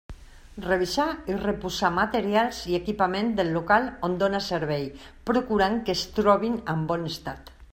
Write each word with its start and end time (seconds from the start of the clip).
Revisar 0.61 1.03
i 1.33 1.35
reposar 1.41 1.91
materials 1.97 2.61
i 2.71 2.77
equipament 2.79 3.29
del 3.41 3.53
local 3.57 3.85
on 4.09 4.17
dóna 4.23 4.41
servei, 4.49 4.89
procurant 5.31 5.77
que 5.91 5.97
es 5.99 6.07
trobin 6.17 6.57
en 6.75 6.89
bon 6.95 7.07
estat. 7.13 7.55